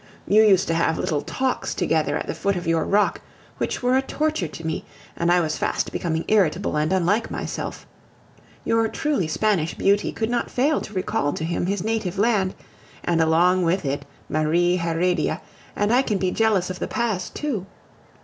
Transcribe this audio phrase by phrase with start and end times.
[0.27, 3.21] You used to have little talks together at the foot of your rock,
[3.59, 4.83] which were a torture to me;
[5.15, 7.85] and I was fast becoming irritable and unlike myself.
[8.65, 12.55] Your truly Spanish beauty could not fail to recall to him his native land,
[13.03, 15.39] and along with it Marie Heredia,
[15.75, 17.67] and I can be jealous of the past too.